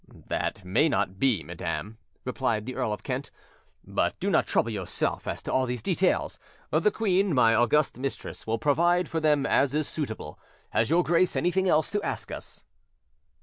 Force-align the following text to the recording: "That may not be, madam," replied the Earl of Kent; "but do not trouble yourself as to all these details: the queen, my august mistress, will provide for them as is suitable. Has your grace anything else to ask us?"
"That 0.29 0.65
may 0.65 0.89
not 0.89 1.19
be, 1.19 1.43
madam," 1.43 1.99
replied 2.25 2.65
the 2.65 2.73
Earl 2.73 2.91
of 2.91 3.03
Kent; 3.03 3.29
"but 3.85 4.19
do 4.19 4.31
not 4.31 4.47
trouble 4.47 4.71
yourself 4.71 5.27
as 5.27 5.43
to 5.43 5.53
all 5.53 5.67
these 5.67 5.83
details: 5.83 6.39
the 6.71 6.89
queen, 6.89 7.35
my 7.35 7.53
august 7.53 7.97
mistress, 7.99 8.47
will 8.47 8.57
provide 8.57 9.07
for 9.07 9.19
them 9.19 9.45
as 9.45 9.75
is 9.75 9.87
suitable. 9.87 10.39
Has 10.71 10.89
your 10.89 11.03
grace 11.03 11.35
anything 11.35 11.69
else 11.69 11.91
to 11.91 12.01
ask 12.01 12.31
us?" 12.31 12.65